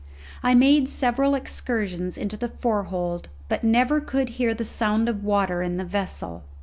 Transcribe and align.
I 0.41 0.55
made 0.55 0.89
several 0.89 1.35
excursions 1.35 2.17
into 2.17 2.35
the 2.35 2.47
fore 2.47 2.85
hold, 2.85 3.27
but 3.47 3.63
never 3.63 4.01
could 4.01 4.29
hear 4.29 4.55
the 4.55 4.65
sound 4.65 5.07
of 5.07 5.23
water 5.23 5.61
in 5.61 5.77
the 5.77 5.85
vessel. 5.85 6.43